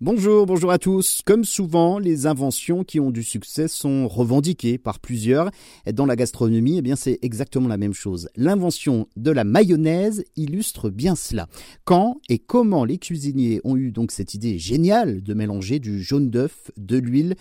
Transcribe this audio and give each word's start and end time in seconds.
Bonjour, 0.00 0.46
bonjour 0.46 0.70
à 0.70 0.78
tous. 0.78 1.22
Comme 1.26 1.42
souvent, 1.42 1.98
les 1.98 2.28
inventions 2.28 2.84
qui 2.84 3.00
ont 3.00 3.10
du 3.10 3.24
succès 3.24 3.66
sont 3.66 4.06
revendiquées 4.06 4.78
par 4.78 5.00
plusieurs. 5.00 5.50
Dans 5.92 6.06
la 6.06 6.14
gastronomie, 6.14 6.78
eh 6.78 6.82
bien, 6.82 6.94
c'est 6.94 7.18
exactement 7.20 7.66
la 7.66 7.78
même 7.78 7.94
chose. 7.94 8.28
L'invention 8.36 9.08
de 9.16 9.32
la 9.32 9.42
mayonnaise 9.42 10.22
illustre 10.36 10.88
bien 10.88 11.16
cela. 11.16 11.48
Quand 11.84 12.20
et 12.28 12.38
comment 12.38 12.84
les 12.84 12.98
cuisiniers 12.98 13.60
ont 13.64 13.76
eu 13.76 13.90
donc 13.90 14.12
cette 14.12 14.34
idée 14.34 14.56
géniale 14.56 15.20
de 15.20 15.34
mélanger 15.34 15.80
du 15.80 16.00
jaune 16.00 16.30
d'œuf, 16.30 16.70
de 16.76 16.96
l'huile 16.96 17.34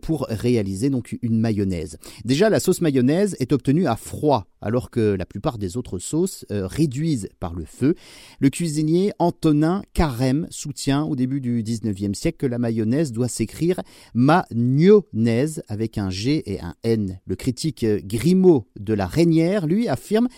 pour 0.00 0.26
réaliser 0.30 0.88
donc 0.88 1.18
une 1.22 1.38
mayonnaise. 1.38 1.98
Déjà, 2.24 2.48
la 2.48 2.60
sauce 2.60 2.80
mayonnaise 2.80 3.36
est 3.38 3.52
obtenue 3.52 3.86
à 3.86 3.96
froid, 3.96 4.46
alors 4.60 4.90
que 4.90 5.14
la 5.14 5.24
plupart 5.24 5.56
des 5.56 5.76
autres 5.76 5.98
sauces 5.98 6.44
euh, 6.50 6.66
réduisent 6.66 7.28
par 7.40 7.54
le 7.54 7.64
feu. 7.64 7.94
Le 8.38 8.50
cuisinier 8.50 9.12
Antonin 9.18 9.82
Carême 9.94 10.46
soutient 10.50 11.04
au 11.04 11.16
début 11.16 11.40
du 11.40 11.62
19 11.62 11.97
siècle 12.14 12.38
que 12.38 12.46
la 12.46 12.58
mayonnaise 12.58 13.12
doit 13.12 13.28
s'écrire 13.28 13.80
magnonnaise 14.14 15.62
avec 15.68 15.98
un 15.98 16.10
G 16.10 16.42
et 16.50 16.60
un 16.60 16.74
N. 16.82 17.20
Le 17.26 17.36
critique 17.36 17.84
Grimaud 17.84 18.66
de 18.78 18.94
la 18.94 19.06
Reynière, 19.06 19.66
lui, 19.66 19.88
affirme 19.88 20.28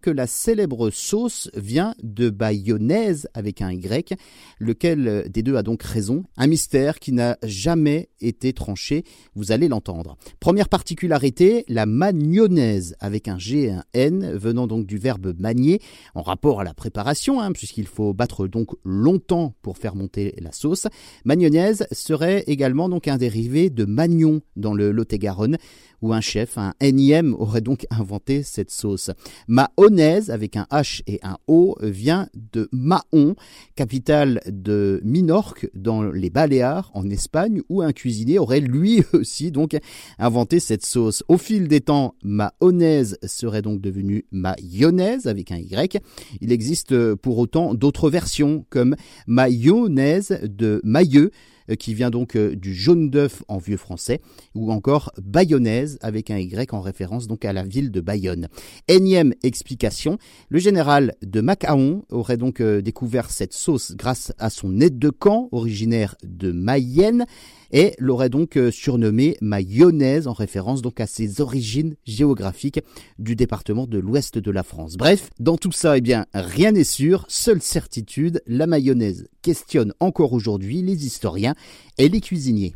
que 0.00 0.10
la 0.10 0.26
célèbre 0.26 0.90
sauce 0.90 1.50
vient 1.54 1.94
de 2.02 2.30
bayonnaise 2.30 3.28
avec 3.34 3.62
un 3.62 3.70
Y, 3.70 4.14
lequel 4.58 5.26
des 5.30 5.42
deux 5.42 5.56
a 5.56 5.62
donc 5.62 5.82
raison, 5.82 6.24
un 6.36 6.46
mystère 6.46 6.98
qui 6.98 7.12
n'a 7.12 7.36
jamais 7.42 8.09
été 8.20 8.52
tranché, 8.52 9.04
vous 9.34 9.52
allez 9.52 9.68
l'entendre. 9.68 10.16
Première 10.40 10.68
particularité, 10.68 11.64
la 11.68 11.86
magnonnaise 11.86 12.96
avec 13.00 13.28
un 13.28 13.38
G 13.38 13.64
et 13.64 13.70
un 13.70 13.84
N, 13.92 14.32
venant 14.34 14.66
donc 14.66 14.86
du 14.86 14.98
verbe 14.98 15.34
manier, 15.38 15.80
en 16.14 16.22
rapport 16.22 16.60
à 16.60 16.64
la 16.64 16.74
préparation, 16.74 17.40
hein, 17.40 17.52
puisqu'il 17.52 17.86
faut 17.86 18.12
battre 18.12 18.46
donc 18.46 18.70
longtemps 18.84 19.54
pour 19.62 19.78
faire 19.78 19.94
monter 19.94 20.34
la 20.38 20.52
sauce. 20.52 20.86
Magnonnaise 21.24 21.86
serait 21.92 22.44
également 22.46 22.88
donc 22.88 23.08
un 23.08 23.16
dérivé 23.16 23.70
de 23.70 23.84
magnon 23.84 24.40
dans 24.56 24.74
le 24.74 24.92
Lot-et-Garonne, 24.92 25.56
où 26.02 26.12
un 26.12 26.20
chef, 26.20 26.56
un 26.56 26.72
énième, 26.80 27.34
aurait 27.34 27.60
donc 27.60 27.86
inventé 27.90 28.42
cette 28.42 28.70
sauce. 28.70 29.10
Mahonnaise, 29.48 30.30
avec 30.30 30.56
un 30.56 30.66
H 30.70 31.02
et 31.06 31.20
un 31.22 31.36
O, 31.46 31.76
vient 31.82 32.28
de 32.52 32.68
Mahon, 32.72 33.34
capitale 33.74 34.40
de 34.46 35.00
Minorque, 35.04 35.68
dans 35.74 36.02
les 36.02 36.30
Baléares, 36.30 36.90
en 36.94 37.08
Espagne, 37.10 37.60
où 37.68 37.82
un 37.82 37.92
cuisinier 37.92 38.09
aurait 38.38 38.60
lui 38.60 39.02
aussi 39.12 39.50
donc 39.50 39.76
inventé 40.18 40.60
cette 40.60 40.84
sauce. 40.84 41.22
Au 41.28 41.38
fil 41.38 41.68
des 41.68 41.80
temps, 41.80 42.14
mahonnaise 42.22 43.18
serait 43.24 43.62
donc 43.62 43.80
devenue 43.80 44.24
mayonnaise, 44.30 45.26
avec 45.26 45.52
un 45.52 45.58
Y. 45.58 46.00
Il 46.40 46.52
existe 46.52 47.14
pour 47.16 47.38
autant 47.38 47.74
d'autres 47.74 48.10
versions, 48.10 48.64
comme 48.70 48.96
mayonnaise 49.26 50.38
de 50.42 50.80
Mailleux, 50.84 51.30
euh, 51.30 51.30
qui 51.74 51.94
vient 51.94 52.10
donc 52.10 52.36
euh, 52.36 52.54
du 52.54 52.74
jaune 52.74 53.10
d'œuf 53.10 53.42
en 53.48 53.58
vieux 53.58 53.76
français, 53.76 54.20
ou 54.54 54.72
encore 54.72 55.12
bayonnaise 55.22 55.98
avec 56.00 56.30
un 56.30 56.38
Y 56.38 56.72
en 56.72 56.80
référence 56.80 57.26
donc 57.26 57.44
à 57.44 57.52
la 57.52 57.64
ville 57.64 57.90
de 57.90 58.00
Bayonne. 58.00 58.48
Énième 58.88 59.34
explication, 59.42 60.18
le 60.48 60.58
général 60.58 61.14
de 61.22 61.40
Macaon 61.40 62.04
aurait 62.10 62.36
donc 62.36 62.60
euh, 62.60 62.80
découvert 62.82 63.30
cette 63.30 63.52
sauce 63.52 63.92
grâce 63.96 64.32
à 64.38 64.50
son 64.50 64.80
aide 64.80 64.98
de 64.98 65.10
camp 65.10 65.48
originaire 65.52 66.16
de 66.24 66.52
Mayenne 66.52 67.26
et 67.72 67.94
l'aurait 67.98 68.30
donc 68.30 68.58
surnommée 68.72 69.36
mayonnaise 69.40 70.26
en 70.26 70.32
référence 70.32 70.82
donc 70.82 70.98
à 71.00 71.06
ses 71.06 71.40
origines 71.40 71.94
géographiques 72.04 72.80
du 73.18 73.36
département 73.36 73.86
de 73.86 73.98
l'ouest 73.98 74.38
de 74.38 74.50
la 74.50 74.64
France. 74.64 74.96
Bref, 74.96 75.30
dans 75.38 75.56
tout 75.56 75.72
ça, 75.72 75.96
eh 75.96 76.00
bien, 76.00 76.26
rien 76.34 76.72
n'est 76.72 76.84
sûr, 76.84 77.24
seule 77.28 77.62
certitude, 77.62 78.42
la 78.46 78.66
mayonnaise 78.66 79.28
questionne 79.42 79.94
encore 80.00 80.32
aujourd'hui 80.32 80.82
les 80.82 81.06
historiens 81.06 81.54
et 81.98 82.08
les 82.08 82.20
cuisiniers. 82.20 82.74